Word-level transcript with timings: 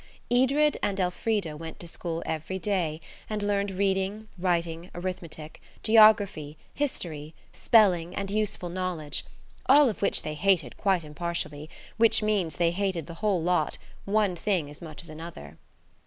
Edred 0.31 0.79
and 0.81 0.99
Elfrida 0.99 1.55
went 1.55 1.79
to 1.79 1.87
school 1.87 2.23
every 2.25 2.57
day 2.57 2.99
and 3.29 3.43
learned 3.43 3.69
reading, 3.69 4.27
writing, 4.35 4.89
arithmetic, 4.95 5.61
geography, 5.83 6.57
history, 6.73 7.35
spelling, 7.53 8.15
and 8.15 8.31
useful 8.31 8.69
knowledge, 8.69 9.23
all 9.67 9.89
of 9.89 10.01
which 10.01 10.23
they 10.23 10.33
hated 10.33 10.75
quite 10.75 11.03
impartially, 11.03 11.69
which 11.97 12.23
means 12.23 12.57
they 12.57 12.71
hated 12.71 13.05
the 13.05 13.13
whole 13.21 13.43
lot–one 13.43 14.35
thing 14.35 14.71
as 14.71 14.81
much 14.81 15.03
as 15.03 15.09
another. 15.11 15.59